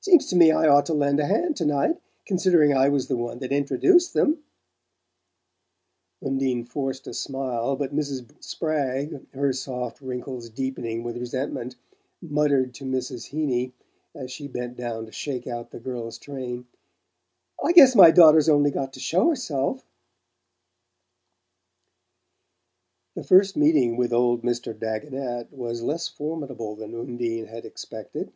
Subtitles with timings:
[0.00, 3.16] "Seems to me I ought to lend a hand to night, considering I was the
[3.16, 4.42] one that introduced them!"
[6.20, 8.28] Undine forced a smile, but Mrs.
[8.42, 11.76] Spragg, her soft wrinkles deepening with resentment,
[12.20, 13.26] muttered to Mrs.
[13.28, 13.72] Heeny,
[14.12, 16.66] as she bent down to shake out the girl's train:
[17.62, 19.86] "I guess my daughter's only got to show herself"
[23.14, 24.76] The first meeting with old Mr.
[24.76, 28.32] Dagonet was less formidable than Undine had expected.